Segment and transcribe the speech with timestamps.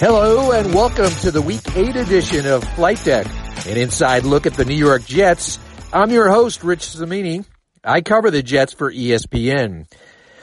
[0.00, 3.26] Hello and welcome to the week eight edition of Flight Deck,
[3.66, 5.58] an inside look at the New York Jets.
[5.92, 7.44] I'm your host, Rich Cimini.
[7.82, 9.92] I cover the Jets for ESPN.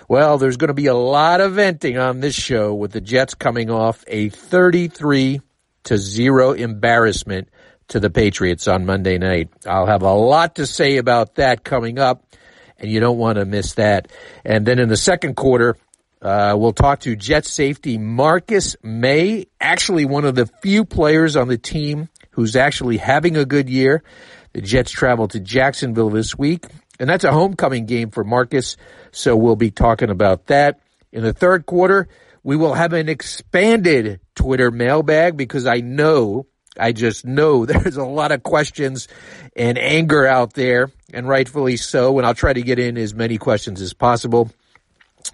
[0.10, 3.34] Well, there's going to be a lot of venting on this show with the Jets
[3.34, 5.40] coming off a 33
[5.86, 7.48] to zero embarrassment
[7.88, 9.52] to the Patriots on Monday night.
[9.66, 12.26] I'll have a lot to say about that coming up,
[12.78, 14.12] and you don't want to miss that.
[14.44, 15.78] And then in the second quarter,
[16.26, 21.48] uh, we'll talk to Jet safety Marcus Maye, actually one of the few players on
[21.48, 24.04] the team who's actually having a good year.
[24.54, 26.66] The Jets travel to Jacksonville this week,
[27.00, 28.76] and that's a homecoming game for Marcus,
[29.12, 30.80] so we'll be talking about that.
[31.12, 32.08] In the third quarter,
[32.42, 38.04] we will have an expanded Twitter mailbag because I know, I just know there's a
[38.04, 39.08] lot of questions
[39.56, 43.38] and anger out there, and rightfully so, and I'll try to get in as many
[43.38, 44.50] questions as possible.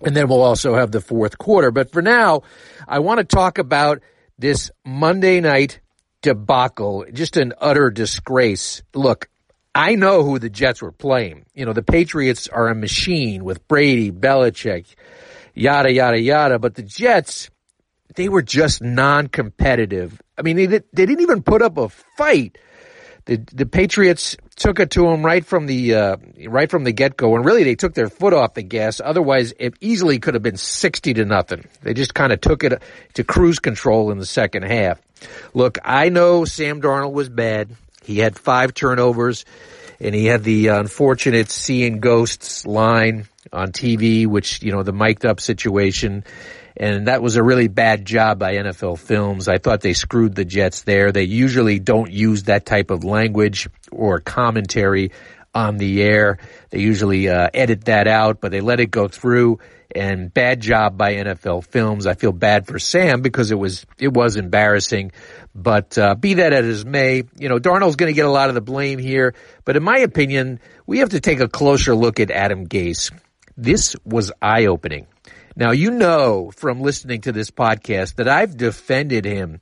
[0.02, 1.72] And then we'll also have the fourth quarter.
[1.72, 2.44] But for now,
[2.88, 4.02] I want to talk about
[4.38, 5.80] this Monday night
[6.22, 8.84] debacle, just an utter disgrace.
[8.94, 9.30] Look,
[9.74, 11.46] I know who the Jets were playing.
[11.54, 14.86] You know, the Patriots are a machine with Brady, Belichick,
[15.54, 16.60] yada, yada, yada.
[16.60, 17.50] But the Jets,
[18.16, 20.22] they were just non-competitive.
[20.38, 22.58] I mean, they, they didn't even put up a fight
[23.26, 26.18] the the Patriots took it to them right from the uh,
[26.48, 29.02] right from the get go, and really they took their foot off the gas.
[29.04, 31.68] Otherwise, it easily could have been sixty to nothing.
[31.82, 32.82] They just kind of took it
[33.16, 35.02] to cruise control in the second half.
[35.54, 37.76] Look, I know Sam Darnold was bad.
[38.04, 39.46] He had five turnovers,
[40.00, 45.26] and he had the unfortunate seeing ghosts line on TV, which you know the mic'd
[45.26, 46.24] up situation
[46.78, 49.48] and that was a really bad job by NFL Films.
[49.48, 51.12] I thought they screwed the Jets there.
[51.12, 55.12] They usually don't use that type of language or commentary
[55.54, 56.38] on the air.
[56.70, 59.60] They usually uh, edit that out, but they let it go through.
[59.94, 62.08] And bad job by NFL Films.
[62.08, 65.12] I feel bad for Sam because it was it was embarrassing.
[65.54, 68.48] But uh, be that as it may, you know Darnold's going to get a lot
[68.48, 69.36] of the blame here.
[69.66, 73.12] But in my opinion, we have to take a closer look at Adam Gase.
[73.58, 75.08] This was eye opening.
[75.58, 79.60] Now, you know from listening to this podcast that I've defended him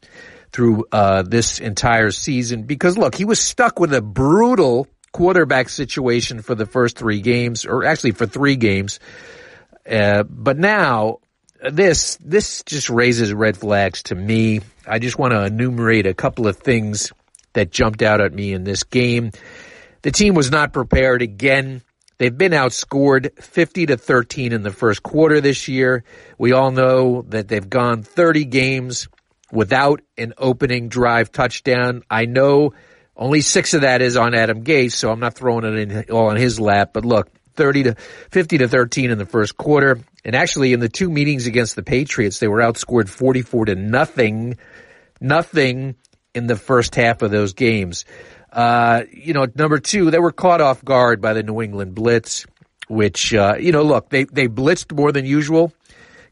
[0.51, 6.41] through uh, this entire season because, look, he was stuck with a brutal quarterback situation
[6.41, 8.99] for the first three games, or actually for three games.
[9.89, 11.19] Uh, but now,
[11.71, 14.61] this this just raises red flags to me.
[14.87, 17.11] I just want to enumerate a couple of things
[17.53, 19.31] that jumped out at me in this game.
[20.01, 21.81] The team was not prepared again
[22.19, 26.03] They've been outscored 50 to 13 in the first quarter this year.
[26.37, 29.07] We all know that they've gone 30 games
[29.51, 32.03] without an opening drive touchdown.
[32.09, 32.73] I know
[33.15, 36.27] only six of that is on Adam Gase, so I'm not throwing it in all
[36.27, 36.91] on his lap.
[36.93, 37.29] But look,
[37.59, 37.95] 30 to
[38.31, 39.99] 50 to 13 in the first quarter.
[40.23, 44.57] And actually in the two meetings against the Patriots, they were outscored 44 to nothing,
[45.19, 45.95] nothing
[46.33, 48.05] in the first half of those games.
[48.51, 52.45] Uh, you know, number two, they were caught off guard by the New England Blitz,
[52.87, 55.73] which, uh, you know, look, they, they blitzed more than usual.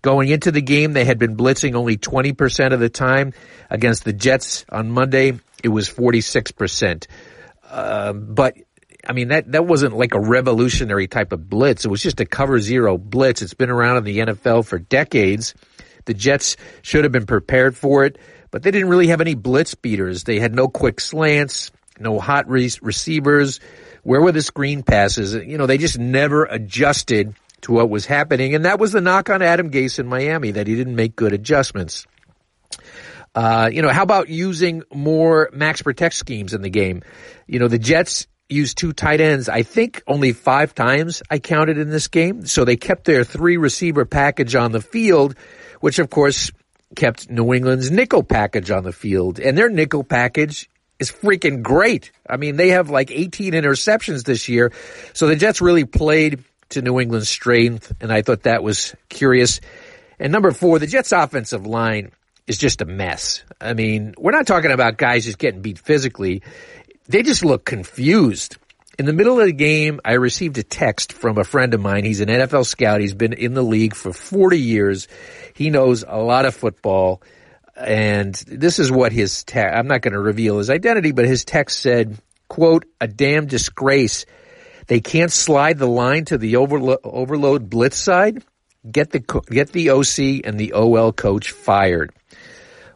[0.07, 3.33] Going into the game, they had been blitzing only 20% of the time.
[3.69, 7.07] Against the Jets on Monday, it was 46%.
[7.69, 8.55] Uh, but,
[9.05, 11.83] I mean, that, that wasn't like a revolutionary type of blitz.
[11.83, 13.41] It was just a cover zero blitz.
[13.41, 15.53] It's been around in the NFL for decades.
[16.05, 18.17] The Jets should have been prepared for it,
[18.49, 20.23] but they didn't really have any blitz beaters.
[20.23, 21.69] They had no quick slants
[21.99, 23.59] no hot re- receivers.
[24.03, 25.33] Where were the screen passes?
[25.33, 28.55] You know, they just never adjusted to what was happening.
[28.55, 31.33] And that was the knock on Adam Gase in Miami, that he didn't make good
[31.33, 32.05] adjustments.
[33.33, 37.03] Uh, you know, how about using more max protect schemes in the game?
[37.45, 41.77] You know, the Jets used two tight ends, I think only five times I counted
[41.77, 42.45] in this game.
[42.45, 45.35] So they kept their three receiver package on the field,
[45.81, 46.51] which of course
[46.95, 49.39] kept New England's nickel package on the field.
[49.39, 50.69] And their nickel package
[50.99, 52.11] is freaking great.
[52.27, 54.71] I mean, they have like 18 interceptions this year.
[55.13, 59.61] So the Jets really played to New England's strength, and I thought that was curious.
[60.19, 62.11] And number four, the Jets' offensive line
[62.47, 63.43] is just a mess.
[63.59, 66.43] I mean, we're not talking about guys just getting beat physically.
[67.07, 68.57] They just look confused.
[68.97, 72.03] In the middle of the game, I received a text from a friend of mine.
[72.03, 72.99] He's an NFL scout.
[72.99, 75.07] He's been in the league for 40 years.
[75.53, 77.21] He knows a lot of football
[77.77, 81.45] and this is what his text, I'm not going to reveal his identity, but his
[81.45, 82.17] text said,
[82.47, 84.25] quote, a damn disgrace.
[84.87, 88.43] They can't slide the line to the overlo- overload blitz side.
[88.89, 92.13] Get the, get the OC and the OL coach fired.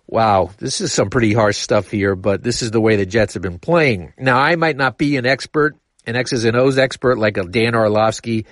[0.08, 3.34] Wow, this is some pretty harsh stuff here, but this is the way the Jets
[3.36, 4.14] have been playing.
[4.18, 7.76] Now, I might not be an expert, an X's and O's expert like a Dan
[7.76, 8.46] Orlovsky,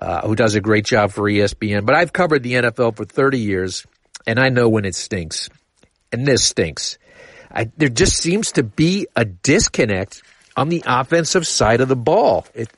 [0.00, 3.38] uh, who does a great job for ESPN, but I've covered the NFL for 30
[3.38, 3.86] years,
[4.26, 5.48] and I know when it stinks
[6.14, 6.96] and this stinks.
[7.50, 10.22] I, there just seems to be a disconnect
[10.56, 12.46] on the offensive side of the ball.
[12.54, 12.68] It,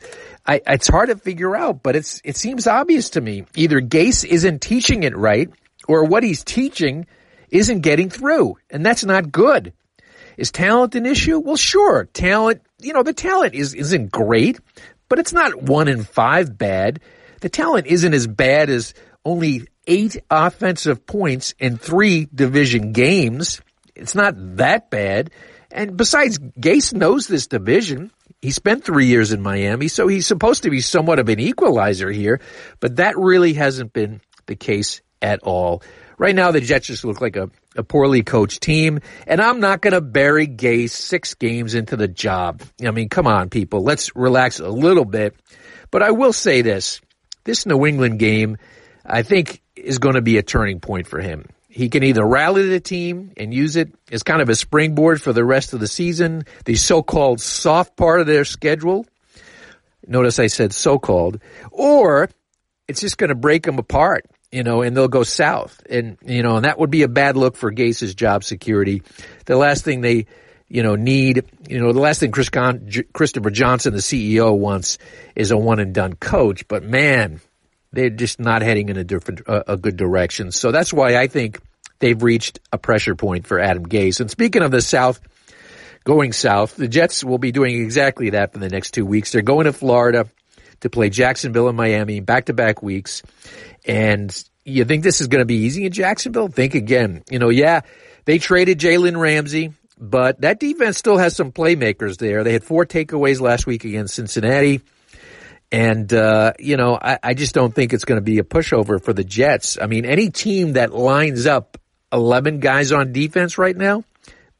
[0.47, 3.45] I, it's hard to figure out, but it's it seems obvious to me.
[3.57, 5.51] Either Gase isn't teaching it right,
[5.89, 7.07] or what he's teaching
[7.51, 9.73] isn't getting through, and that's not good.
[10.37, 11.39] Is talent an issue?
[11.39, 12.63] Well, sure, talent.
[12.81, 14.61] You know, the talent is isn't great,
[15.09, 17.01] but it's not one in five bad.
[17.41, 18.95] The talent isn't as bad as
[19.25, 23.61] only eight offensive points in three division games.
[23.95, 25.31] It's not that bad.
[25.77, 28.11] And besides, Gase knows this division.
[28.41, 32.11] He spent three years in Miami, so he's supposed to be somewhat of an equalizer
[32.11, 32.41] here,
[32.81, 35.83] but that really hasn't been the case at all.
[36.17, 39.83] Right now, the Jets just look like a, a poorly coached team, and I'm not
[39.83, 42.63] going to bury Gase six games into the job.
[42.83, 43.83] I mean, come on, people.
[43.83, 45.37] Let's relax a little bit.
[45.91, 47.03] But I will say this.
[47.45, 48.57] This New England game,
[49.05, 51.45] I think, is going to be a turning point for him.
[51.77, 55.35] He can either rally the team and use it as kind of a springboard for
[55.35, 59.05] the rest of the season, the so-called soft part of their schedule.
[60.07, 61.39] Notice I said so-called,
[61.71, 62.31] or
[62.89, 65.83] it's just going to break them apart, you know, and they'll go south.
[65.91, 69.03] And, you know, and that would be a bad look for Gase's job security.
[69.45, 70.29] The last thing they,
[70.69, 74.97] you know, need, you know, the last thing Chris Con- Christopher Johnson, the CEO, wants
[75.35, 76.67] is a one and done coach.
[76.69, 77.43] But man,
[77.97, 80.53] they're just not heading in a different, uh, a good direction.
[80.53, 81.61] So that's why I think
[81.99, 84.21] they've reached a pressure point for Adam Gase.
[84.21, 85.21] And speaking of the South,
[86.05, 89.33] going south, the Jets will be doing exactly that for the next two weeks.
[89.33, 90.27] They're going to Florida
[90.81, 93.23] to play Jacksonville and Miami back to back weeks.
[93.85, 94.33] And
[94.65, 96.49] you think this is going to be easy in Jacksonville?
[96.49, 97.23] Think again.
[97.31, 97.81] You know, yeah,
[98.25, 102.45] they traded Jalen Ramsey, but that defense still has some playmakers there.
[102.45, 104.83] They had four takeaways last week against Cincinnati.
[105.73, 109.03] And, uh, you know, I, I just don't think it's going to be a pushover
[109.03, 109.79] for the Jets.
[109.81, 111.79] I mean, any team that lines up
[112.13, 114.05] 11 guys on defense right now,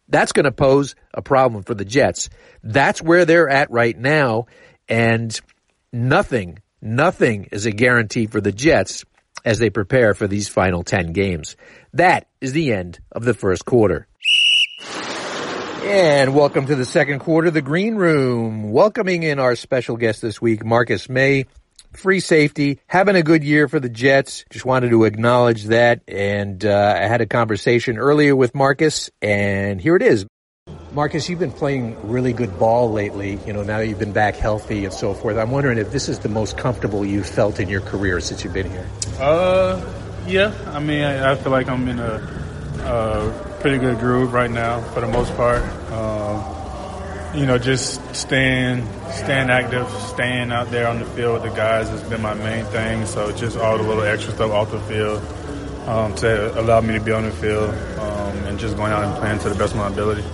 [0.09, 2.29] that's going to pose a problem for the Jets.
[2.63, 4.47] That's where they're at right now.
[4.89, 5.39] And
[5.93, 9.05] nothing, nothing is a guarantee for the Jets
[9.45, 11.57] as they prepare for these final 10 games.
[11.93, 14.09] That is the end of the first quarter.
[15.89, 18.73] And welcome to the second quarter, the Green Room.
[18.73, 21.47] Welcoming in our special guest this week, Marcus Maye,
[21.93, 24.45] free safety, having a good year for the Jets.
[24.51, 26.01] Just wanted to acknowledge that.
[26.09, 30.27] And uh, I had a conversation earlier with Marcus, and here it is.
[30.91, 33.39] Marcus, you've been playing really good ball lately.
[33.47, 35.37] You know, now you've been back healthy and so forth.
[35.37, 38.55] I'm wondering if this is the most comfortable you've felt in your career since you've
[38.55, 38.89] been here.
[39.21, 39.81] Uh,
[40.27, 40.53] yeah.
[40.67, 42.46] I mean, I, I feel like I'm in a,
[43.61, 45.63] pretty good groove right now for the most part.
[45.91, 51.57] Uh, you know, just staying, staying active, staying out there on the field with the
[51.57, 53.05] guys has been my main thing.
[53.07, 55.23] So just all the little extra stuff off the field
[55.87, 59.15] um, to allow me to be on the field um, and just going out and
[59.17, 60.25] playing to the best of my ability.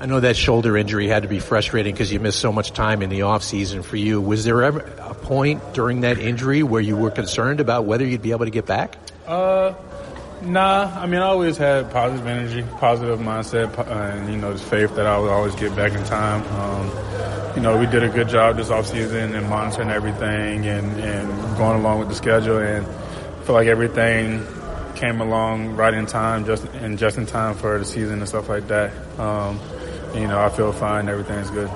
[0.00, 3.02] I know that shoulder injury had to be frustrating because you missed so much time
[3.02, 4.20] in the off season for you.
[4.20, 8.22] Was there ever a point during that injury where you were concerned about whether you'd
[8.22, 8.96] be able to get back?
[9.26, 9.74] Uh,
[10.42, 14.96] Nah, I mean, I always had positive energy, positive mindset, and, you know, just faith
[14.96, 16.42] that I would always get back in time.
[16.58, 21.56] Um, you know, we did a good job this offseason and monitoring everything and, and
[21.58, 24.46] going along with the schedule, and I feel like everything
[24.94, 28.48] came along right in time, just and just in time for the season and stuff
[28.48, 28.92] like that.
[29.18, 29.60] Um,
[30.14, 31.08] you know, I feel fine.
[31.08, 31.70] Everything's good.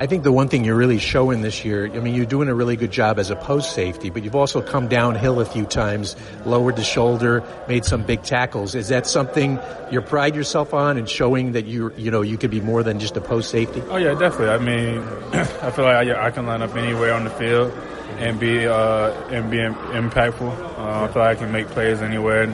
[0.00, 2.54] I think the one thing you're really showing this year, I mean, you're doing a
[2.54, 6.16] really good job as a post safety, but you've also come downhill a few times,
[6.46, 8.74] lowered the shoulder, made some big tackles.
[8.74, 9.60] Is that something
[9.92, 12.98] you pride yourself on and showing that you, you know, you could be more than
[12.98, 13.82] just a post safety?
[13.90, 14.48] Oh yeah, definitely.
[14.48, 15.02] I mean,
[15.60, 17.70] I feel like I, I, can line up anywhere on the field
[18.16, 20.78] and be uh, and be impactful.
[20.78, 22.44] Uh, I feel like I can make plays anywhere.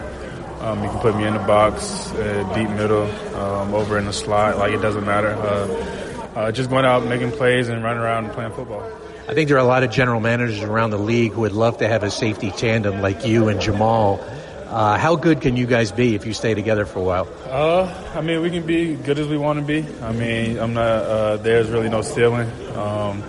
[0.63, 4.13] Um, you can put me in the box, uh, deep middle, um, over in the
[4.13, 4.59] slot.
[4.59, 5.29] Like it doesn't matter.
[5.29, 5.96] Uh,
[6.37, 8.89] uh, just going out making plays and running around and playing football.
[9.29, 11.79] I think there are a lot of general managers around the league who would love
[11.79, 14.21] to have a safety tandem like you and Jamal.
[14.69, 17.29] Uh, how good can you guys be if you stay together for a while?
[17.47, 19.85] Uh, I mean, we can be good as we want to be.
[20.03, 20.85] I mean, I'm not.
[20.85, 22.51] Uh, there's really no ceiling.
[22.77, 23.23] Um,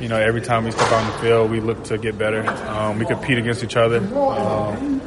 [0.00, 2.46] you know, every time we step on the field, we look to get better.
[2.68, 3.98] Um, we compete against each other.
[3.98, 5.00] Um,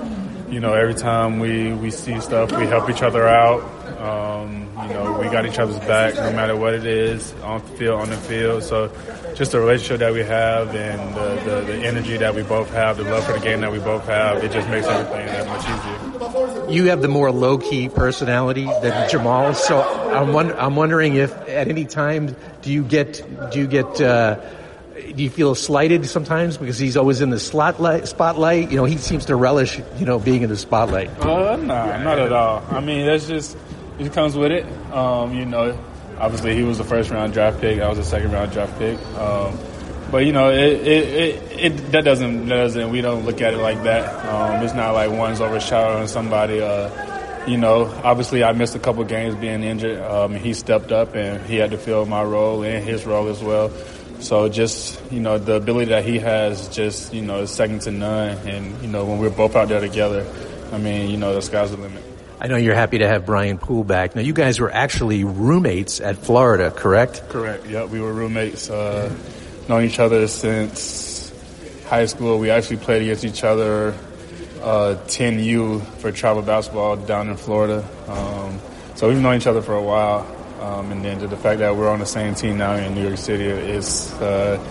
[0.51, 3.61] you know, every time we, we see stuff, we help each other out.
[4.01, 7.67] Um, you know, we got each other's back no matter what it is, on the
[7.77, 8.63] field, on the field.
[8.63, 8.91] So
[9.33, 12.97] just the relationship that we have and the, the, the energy that we both have,
[12.97, 15.63] the love for the game that we both have, it just makes everything that much
[15.63, 16.69] easier.
[16.69, 21.31] You have the more low key personality than Jamal, so I'm, wonder, I'm wondering if
[21.47, 24.39] at any time do you get do you get uh,
[24.93, 28.07] do you feel slighted sometimes because he's always in the spotlight?
[28.07, 31.09] Spotlight, you know, he seems to relish, you know, being in the spotlight.
[31.19, 32.63] Uh, no, not at all.
[32.69, 33.57] I mean, that's just
[33.99, 34.65] it comes with it.
[34.91, 35.77] Um, you know,
[36.17, 37.79] obviously he was the first round draft pick.
[37.79, 38.99] I was a second round draft pick.
[39.17, 39.57] Um,
[40.11, 43.53] but you know, it, it, it, it, that doesn't that doesn't we don't look at
[43.53, 44.25] it like that.
[44.25, 46.61] Um, it's not like one's overshadowing somebody.
[46.61, 46.89] Uh,
[47.47, 49.99] you know, obviously I missed a couple games being injured.
[49.99, 53.41] Um, he stepped up and he had to fill my role and his role as
[53.41, 53.71] well.
[54.21, 57.91] So just you know, the ability that he has, just you know, is second to
[57.91, 58.37] none.
[58.47, 60.25] And you know, when we're both out there together,
[60.71, 62.03] I mean, you know, the sky's the limit.
[62.39, 64.15] I know you're happy to have Brian Poole back.
[64.15, 67.29] Now, you guys were actually roommates at Florida, correct?
[67.29, 67.67] Correct.
[67.67, 68.67] Yep, we were roommates.
[68.67, 69.15] Uh,
[69.69, 71.31] known each other since
[71.85, 72.39] high school.
[72.39, 73.95] We actually played against each other
[74.63, 77.87] uh, 10U for travel basketball down in Florida.
[78.07, 78.59] Um,
[78.95, 80.25] so we've known each other for a while.
[80.61, 83.01] Um, and then to the fact that we're on the same team now in New
[83.01, 84.63] York City is, uh,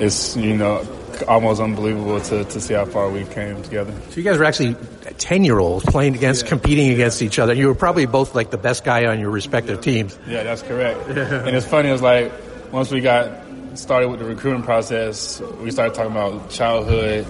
[0.00, 0.84] is you know,
[1.28, 3.92] almost unbelievable to, to see how far we've came together.
[4.10, 4.74] So you guys were actually
[5.18, 6.48] 10 year olds playing against, yeah.
[6.48, 7.54] competing against each other.
[7.54, 10.18] You were probably both like the best guy on your respective teams.
[10.26, 11.00] Yeah, that's correct.
[11.08, 12.32] and it's funny, it was like,
[12.72, 13.30] once we got
[13.74, 17.26] started with the recruiting process, we started talking about childhood,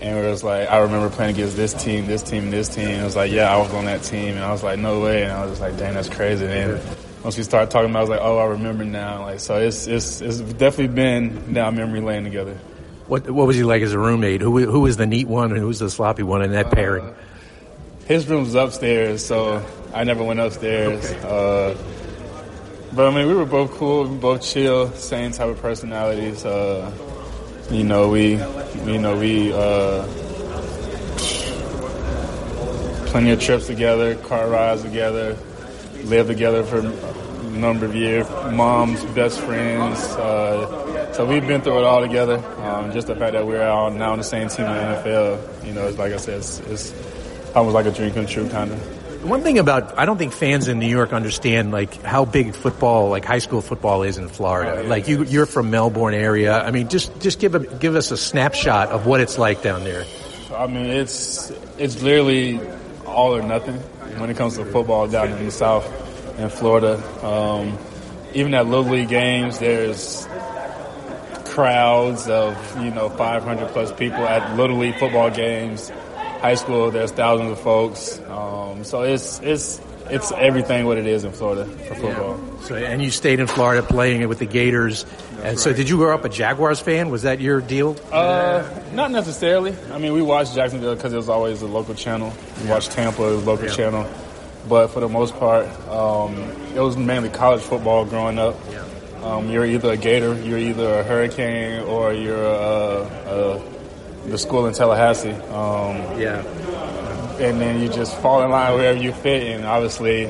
[0.00, 2.88] and it was like, I remember playing against this team, this team, this team.
[2.88, 5.22] It was like, yeah, I was on that team, and I was like, no way,
[5.22, 6.44] and I was just like, dang, that's crazy.
[6.46, 6.80] And
[7.26, 9.22] once we started talking about, it, I was like, oh, I remember now.
[9.22, 12.56] Like, so it's it's it's definitely been now memory lane together.
[13.08, 14.40] What what was he like as a roommate?
[14.40, 17.16] Who who was the neat one and who was the sloppy one in that pairing?
[18.06, 19.60] His room was upstairs, so
[19.92, 21.04] I never went upstairs.
[21.04, 21.20] Okay.
[21.24, 21.76] Uh,
[22.94, 26.44] but I mean, we were both cool, we both chill, same type of personalities.
[26.44, 26.92] Uh,
[27.72, 28.34] you know, we,
[28.84, 30.06] you know, we uh,
[33.06, 35.36] plenty of trips together, car rides together,
[36.04, 38.28] lived together for a number of years.
[38.52, 39.98] Mom's best friends.
[40.16, 42.42] Uh, so we've been through it all together.
[42.62, 45.66] Um, just the fact that we're all now on the same team in the NFL,
[45.66, 46.92] you know, it's like I said, it's, it's
[47.54, 49.24] almost like a dream come true, kind of.
[49.24, 53.08] One thing about I don't think fans in New York understand like how big football,
[53.08, 54.76] like high school football, is in Florida.
[54.76, 54.88] Oh, yeah.
[54.88, 56.62] Like you, you're from Melbourne area.
[56.62, 59.82] I mean, just just give a, give us a snapshot of what it's like down
[59.82, 60.04] there.
[60.54, 62.60] I mean, it's it's literally
[63.16, 63.76] all or nothing
[64.20, 65.86] when it comes to football down in the South
[66.38, 66.94] in Florida.
[67.26, 67.78] Um,
[68.34, 70.28] even at little league games, there's
[71.46, 72.54] crowds of
[72.84, 75.90] you know 500 plus people at little league football games
[76.40, 78.20] high school, there's thousands of folks.
[78.28, 82.38] Um, so it's it's it's everything what it is in Florida for football.
[82.38, 82.60] Yeah.
[82.66, 85.04] So and you stayed in Florida playing it with the Gators.
[85.04, 87.10] That's and so did you grow up a Jaguars fan?
[87.10, 87.96] Was that your deal?
[88.10, 89.74] Uh, not necessarily.
[89.92, 92.32] I mean, we watched Jacksonville because it was always a local channel.
[92.58, 92.74] We yeah.
[92.74, 93.74] watched Tampa, it was a local yeah.
[93.74, 94.10] channel.
[94.68, 96.34] But for the most part, um,
[96.74, 98.56] it was mainly college football growing up.
[99.22, 103.62] Um, you're either a Gator, you're either a Hurricane, or you're a, a
[104.26, 105.30] the school in Tallahassee.
[105.30, 106.42] Um, yeah.
[107.38, 110.22] And then you just fall in line wherever you fit, and obviously,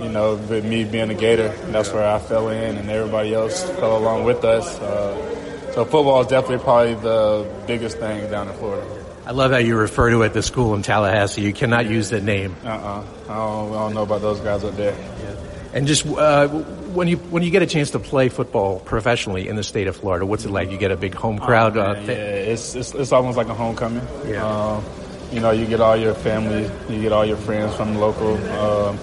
[0.00, 3.68] you know, with me being a Gator, that's where I fell in, and everybody else
[3.70, 4.78] fell along with us.
[4.78, 8.86] Uh, so football is definitely probably the biggest thing down in Florida.
[9.26, 11.42] I love how you refer to it, the school in Tallahassee.
[11.42, 12.56] You cannot use the name.
[12.64, 13.04] Uh-uh.
[13.28, 14.94] I don't, I don't know about those guys up there.
[14.94, 15.34] Yeah.
[15.74, 19.56] And just uh, when you when you get a chance to play football professionally in
[19.56, 20.70] the state of Florida, what's it like?
[20.70, 21.76] You get a big home crowd.
[21.76, 24.06] Oh, uh, yeah, it's, it's, it's almost like a homecoming.
[24.26, 24.46] Yeah.
[24.46, 24.84] Um,
[25.32, 28.36] you know, you get all your family, you get all your friends from local.
[28.50, 28.98] Um,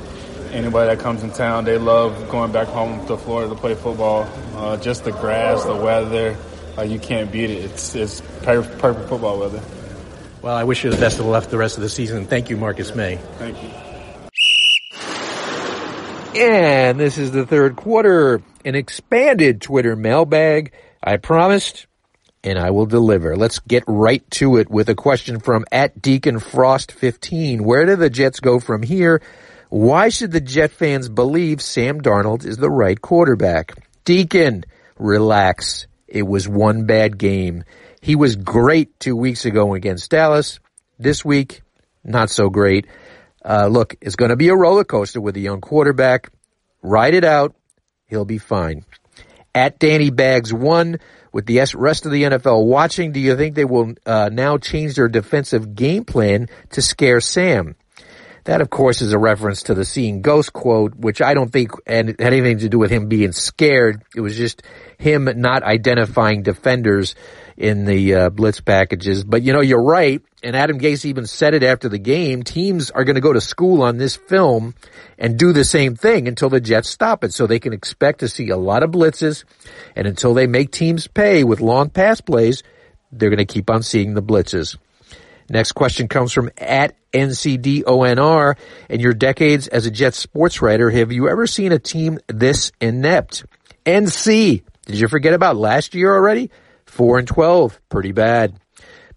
[0.51, 4.27] anybody that comes in town, they love going back home to Florida to play football.
[4.55, 6.35] Uh, just the grass, the weather,
[6.77, 7.65] uh, you can't beat it.
[7.65, 9.61] It's it's perfect, perfect football weather.
[10.41, 12.25] Well, I wish you the best of luck the rest of the season.
[12.25, 13.17] Thank you, Marcus Maye.
[13.37, 13.69] Thank you.
[16.39, 20.73] And this is the third quarter, an expanded Twitter mailbag.
[21.01, 21.87] I promised,
[22.45, 23.35] and I will deliver.
[23.35, 27.63] Let's get right to it with a question from at Deacon Frost 15.
[27.63, 29.21] Where do the Jets go from here?
[29.69, 33.73] Why should the Jet fans believe Sam Darnold is the right quarterback?
[34.05, 34.63] Deacon,
[34.99, 35.87] relax.
[36.07, 37.63] It was one bad game.
[37.99, 40.59] He was great two weeks ago against Dallas.
[40.99, 41.63] This week,
[42.03, 42.85] not so great.
[43.43, 46.29] Uh, look, it's going to be a roller coaster with a young quarterback.
[46.83, 47.55] Ride it out.
[48.05, 48.85] He'll be fine.
[49.55, 50.99] At Danny Bags one,
[51.35, 54.95] with the rest of the NFL watching, do you think they will uh, now change
[54.95, 57.75] their defensive game plan to scare Sam?
[58.45, 61.71] That, of course, is a reference to the seeing ghost quote, which I don't think
[61.87, 64.03] had anything to do with him being scared.
[64.15, 64.61] It was just
[64.99, 67.15] him not identifying defenders
[67.57, 69.23] in the uh, blitz packages.
[69.23, 70.21] But you know, you're right.
[70.43, 72.43] And Adam Gase even said it after the game.
[72.43, 74.75] Teams are going to go to school on this film
[75.17, 77.33] and do the same thing until the Jets stop it.
[77.33, 79.43] So they can expect to see a lot of blitzes.
[79.95, 82.61] And until they make teams pay with long pass plays,
[83.11, 84.77] they're going to keep on seeing the blitzes.
[85.49, 88.55] Next question comes from at NCDONR.
[88.89, 92.71] In your decades as a Jets sports writer, have you ever seen a team this
[92.81, 93.45] inept?
[93.85, 94.63] NC.
[94.85, 96.49] Did you forget about last year already?
[96.87, 97.79] 4 and 12.
[97.89, 98.59] Pretty bad.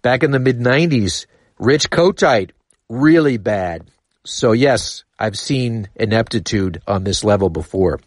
[0.01, 1.25] Back in the mid 90s,
[1.57, 2.51] Rich Kotite.
[2.89, 3.89] Really bad.
[4.23, 7.99] So yes, I've seen ineptitude on this level before.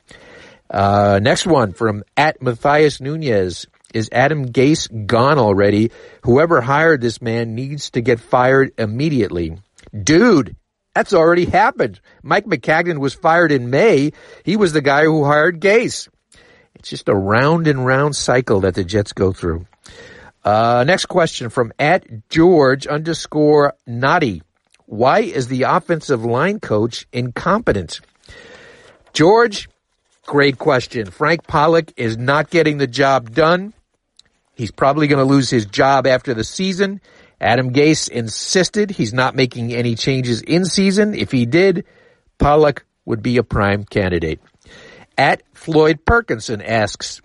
[0.70, 3.66] Uh, next one from at Matthias Nunez.
[3.94, 5.90] Is Adam Gase gone already?
[6.24, 9.58] Whoever hired this man needs to get fired immediately.
[9.92, 10.56] Dude,
[10.94, 12.00] that's already happened.
[12.22, 14.12] Mike Maccagnan was fired in May.
[14.44, 16.08] He was the guy who hired Gase.
[16.74, 19.66] It's just a round and round cycle that the Jets go through.
[20.44, 24.42] Uh, next question from at George underscore Naughty.
[24.86, 28.00] Why is the offensive line coach incompetent?
[29.12, 29.68] George,
[30.26, 31.10] great question.
[31.10, 33.72] Frank Pollack is not getting the job done.
[34.54, 37.00] He's probably going to lose his job after the season.
[37.40, 41.14] Adam Gase insisted he's not making any changes in season.
[41.14, 41.84] If he did,
[42.38, 44.40] Pollack would be a prime candidate.
[45.18, 47.20] At Floyd Perkinson asks,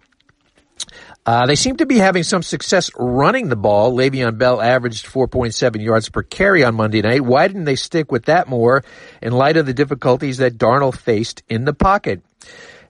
[1.25, 3.93] uh, they seem to be having some success running the ball.
[3.93, 7.21] Le'Veon Bell averaged 4.7 yards per carry on Monday night.
[7.21, 8.83] Why didn't they stick with that more
[9.21, 12.21] in light of the difficulties that Darnold faced in the pocket?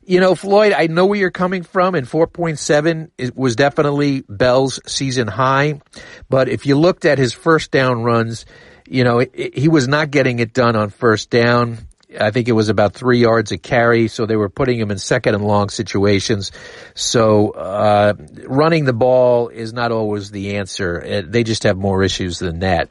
[0.08, 4.80] You know, Floyd, I know where you're coming from, and 4.7 it was definitely Bell's
[4.90, 5.82] season high.
[6.30, 8.46] But if you looked at his first down runs,
[8.88, 11.80] you know, it, it, he was not getting it done on first down.
[12.18, 14.98] I think it was about three yards a carry, so they were putting him in
[14.98, 16.54] second and long situations.
[16.96, 18.14] So uh,
[18.46, 21.04] running the ball is not always the answer.
[21.06, 22.90] Uh, they just have more issues than that.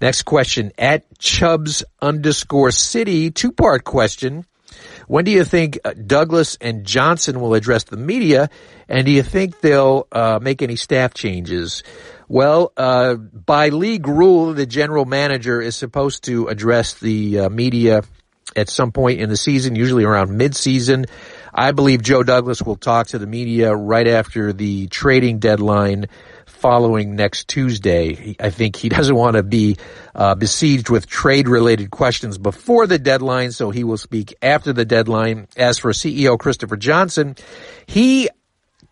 [0.00, 4.44] Next question at Chubbs underscore City, two part question.
[5.08, 8.50] When do you think uh, Douglas and Johnson will address the media?
[8.88, 11.82] And do you think they'll uh, make any staff changes?
[12.28, 18.02] Well, uh, by league rule, the general manager is supposed to address the uh, media
[18.54, 21.06] at some point in the season, usually around mid-season.
[21.54, 26.06] I believe Joe Douglas will talk to the media right after the trading deadline
[26.58, 28.36] following next Tuesday.
[28.40, 29.76] I think he doesn't want to be
[30.14, 34.84] uh, besieged with trade related questions before the deadline, so he will speak after the
[34.84, 35.48] deadline.
[35.56, 37.36] As for CEO Christopher Johnson,
[37.86, 38.28] he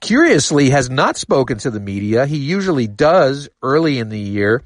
[0.00, 2.26] curiously has not spoken to the media.
[2.26, 4.62] He usually does early in the year.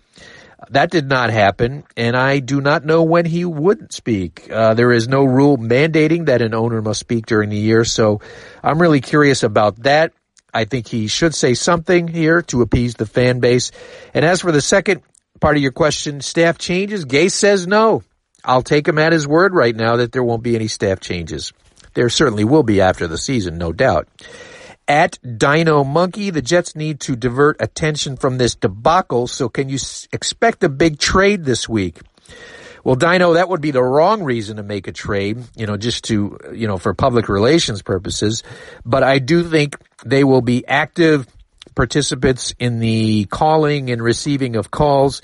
[0.68, 4.50] That did not happen, and I do not know when he would speak.
[4.52, 8.20] Uh, there is no rule mandating that an owner must speak during the year, so
[8.62, 10.12] I'm really curious about that.
[10.52, 13.70] I think he should say something here to appease the fan base.
[14.14, 15.02] And as for the second
[15.40, 18.02] part of your question, staff changes, Gase says no.
[18.44, 21.52] I'll take him at his word right now that there won't be any staff changes.
[21.94, 24.08] There certainly will be after the season, no doubt.
[24.88, 29.78] At Dino Monkey, the Jets need to divert attention from this debacle, so can you
[30.12, 32.00] expect a big trade this week?
[32.84, 36.04] Well, Dino, that would be the wrong reason to make a trade, you know, just
[36.04, 38.42] to, you know, for public relations purposes.
[38.84, 41.26] But I do think they will be active
[41.74, 45.22] participants in the calling and receiving of calls.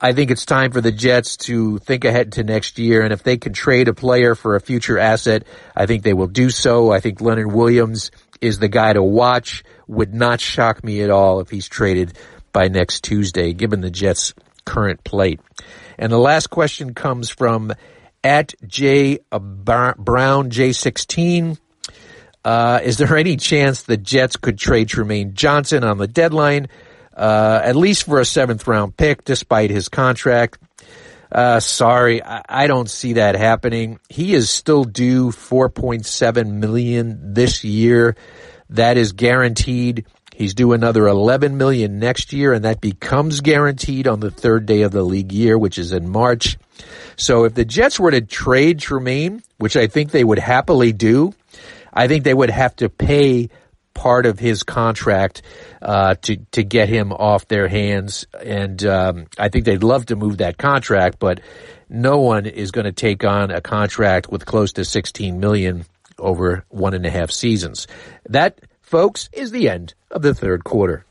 [0.00, 3.02] I think it's time for the Jets to think ahead to next year.
[3.02, 6.26] And if they can trade a player for a future asset, I think they will
[6.26, 6.92] do so.
[6.92, 9.64] I think Leonard Williams is the guy to watch.
[9.88, 12.18] Would not shock me at all if he's traded
[12.52, 15.40] by next Tuesday, given the Jets' current plate.
[15.98, 17.72] And the last question comes from
[18.22, 19.94] at J Brown
[20.50, 21.58] J16.
[22.44, 26.68] Uh, is there any chance the Jets could trade Trumaine Johnson on the deadline,
[27.16, 30.58] uh, at least for a seventh round pick, despite his contract?
[31.30, 33.98] Uh, sorry, I, I, don't see that happening.
[34.08, 38.14] He is still due 4.7 million this year.
[38.70, 40.06] That is guaranteed.
[40.36, 44.82] He's due another 11 million next year and that becomes guaranteed on the third day
[44.82, 46.58] of the league year, which is in March.
[47.16, 51.32] So if the Jets were to trade Trumaine, which I think they would happily do,
[51.90, 53.48] I think they would have to pay
[53.94, 55.40] part of his contract
[55.80, 60.16] uh, to to get him off their hands, and um, I think they'd love to
[60.16, 61.40] move that contract, but
[61.88, 65.86] no one is going to take on a contract with close to 16 million
[66.18, 67.86] over one and a half seasons.
[68.28, 71.04] That folks, is the end of the third quarter.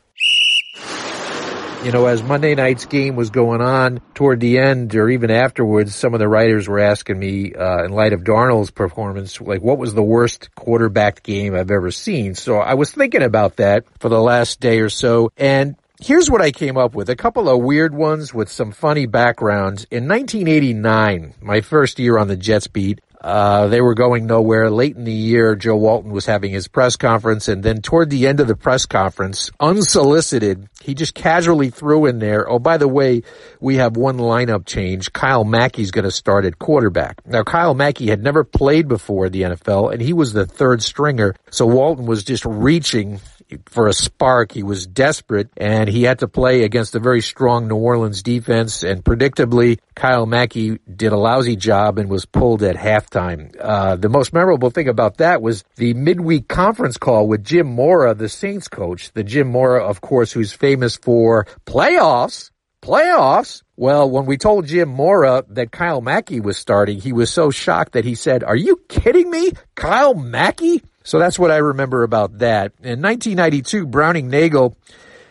[1.83, 5.93] You know, as Monday night's game was going on toward the end or even afterwards,
[5.93, 9.77] some of the writers were asking me, uh, in light of Darnold's performance, like what
[9.77, 12.33] was the worst quarterback game I've ever seen?
[12.33, 16.41] So I was thinking about that for the last day or so and Here's what
[16.41, 17.09] I came up with.
[17.09, 19.85] A couple of weird ones with some funny backgrounds.
[19.89, 24.69] In 1989, my first year on the Jets beat, Uh, they were going nowhere.
[24.69, 28.27] Late in the year, Joe Walton was having his press conference, and then toward the
[28.27, 32.87] end of the press conference, unsolicited, he just casually threw in there, oh, by the
[32.87, 33.23] way,
[33.59, 35.11] we have one lineup change.
[35.11, 37.25] Kyle Mackey's going to start at quarterback.
[37.25, 41.33] Now, Kyle Mackey had never played before the NFL, and he was the third stringer,
[41.49, 43.19] so Walton was just reaching
[43.65, 44.51] for a spark.
[44.51, 48.83] He was desperate and he had to play against a very strong New Orleans defense
[48.83, 53.14] and predictably Kyle Mackey did a lousy job and was pulled at halftime.
[53.15, 58.13] Uh, the most memorable thing about that was the midweek conference call with Jim Mora,
[58.13, 59.11] the Saints coach.
[59.13, 62.51] The Jim Mora, of course, who's famous for playoffs.
[62.81, 63.63] Playoffs?
[63.77, 67.93] Well, when we told Jim Mora that Kyle Mackey was starting, he was so shocked
[67.93, 69.53] that he said, are you kidding me?
[69.75, 70.83] Kyle Mackey?
[71.03, 72.73] So that's what I remember about that.
[72.81, 74.75] In 1992, Browning Nagle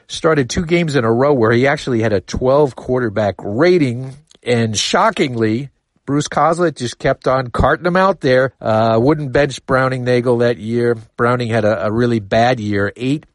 [0.08, 4.14] started two games in a row where he actually had a 12 quarterback rating.
[4.42, 5.70] And shockingly,
[6.06, 8.52] Bruce Coslet just kept on carting him out there.
[8.60, 10.96] Uh, wouldn't bench Browning Nagle that year.
[11.16, 12.92] Browning had a, a really bad year.
[12.96, 13.26] Eight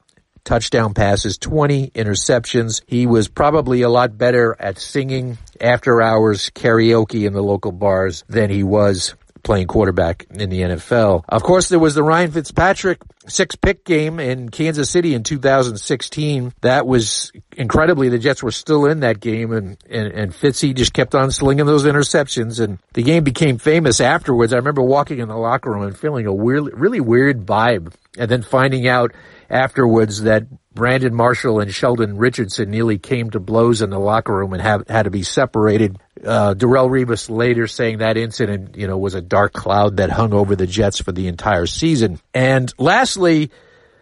[0.43, 2.82] touchdown passes, 20 interceptions.
[2.88, 8.23] He was probably a lot better at singing after hours karaoke in the local bars
[8.27, 11.23] than he was playing quarterback in the NFL.
[11.29, 16.53] Of course, there was the Ryan Fitzpatrick six pick game in Kansas City in 2016.
[16.61, 20.93] That was incredibly, the Jets were still in that game and, and, and Fitzy just
[20.93, 24.53] kept on slinging those interceptions and the game became famous afterwards.
[24.53, 28.29] I remember walking in the locker room and feeling a weird, really weird vibe and
[28.29, 29.13] then finding out
[29.49, 34.53] afterwards that Brandon Marshall and Sheldon Richardson nearly came to blows in the locker room
[34.53, 35.97] and have, had to be separated.
[36.23, 40.33] Uh, Darrelle Revis later saying that incident, you know, was a dark cloud that hung
[40.33, 42.19] over the Jets for the entire season.
[42.33, 43.18] And lastly,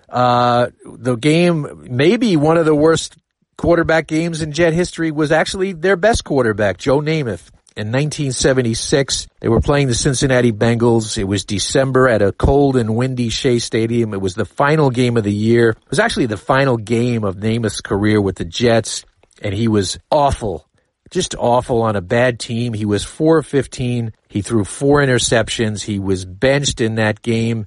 [0.10, 3.18] uh, the game, maybe one of the worst
[3.58, 9.28] quarterback games in Jet history was actually their best quarterback, Joe Namath in 1976.
[9.40, 11.18] They were playing the Cincinnati Bengals.
[11.18, 14.14] It was December at a cold and windy Shea Stadium.
[14.14, 15.70] It was the final game of the year.
[15.70, 19.06] It was actually the final game of Namath's career with the Jets,
[19.42, 20.68] and he was awful.
[21.12, 22.74] Just awful on a bad team.
[22.74, 24.12] He was 4-15.
[24.28, 25.84] He threw four interceptions.
[25.84, 27.66] He was benched in that game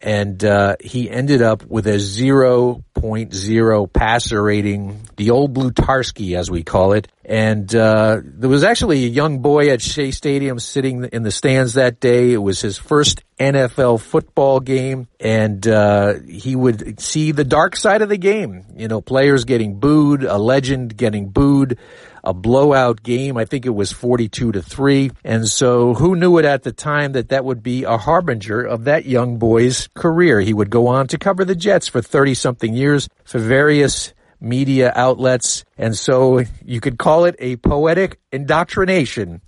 [0.00, 6.62] and uh, he ended up with a 0.0 passer rating, the old Blutarsky as we
[6.62, 7.08] call it.
[7.30, 11.74] And uh, there was actually a young boy at Shea Stadium sitting in the stands
[11.74, 12.32] that day.
[12.32, 18.02] It was his first NFL football game, and uh, he would see the dark side
[18.02, 18.64] of the game.
[18.74, 21.78] You know, players getting booed, a legend getting booed
[22.24, 23.36] a blowout game.
[23.36, 25.12] I think it was 42 to 3.
[25.24, 28.84] And so who knew it at the time that that would be a harbinger of
[28.84, 30.40] that young boy's career?
[30.40, 34.92] He would go on to cover the Jets for 30 something years for various media
[34.94, 35.64] outlets.
[35.76, 39.40] And so you could call it a poetic indoctrination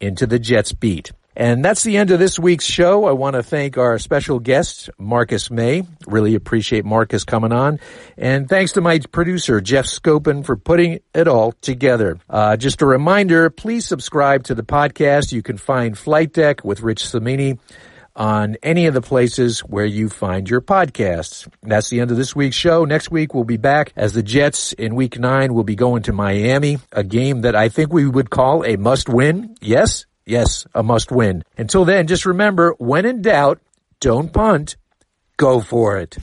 [0.00, 1.12] into the Jets beat.
[1.38, 3.04] And that's the end of this week's show.
[3.04, 5.84] I want to thank our special guest, Marcus Maye.
[6.08, 7.78] Really appreciate Marcus coming on.
[8.16, 12.18] And thanks to my producer, Jeff Scopin, for putting it all together.
[12.28, 15.30] Uh, just a reminder, please subscribe to the podcast.
[15.30, 17.60] You can find Flight Deck with Rich Cimini
[18.18, 21.48] on any of the places where you find your podcasts.
[21.62, 22.84] That's the end of this week's show.
[22.84, 26.12] Next week we'll be back as the Jets in week nine will be going to
[26.12, 29.56] Miami, a game that I think we would call a must win.
[29.62, 31.42] Yes, Yes, a must win.
[31.56, 33.62] Until then, just remember, when in doubt,
[33.98, 34.76] don't punt.
[35.38, 36.18] Go for it.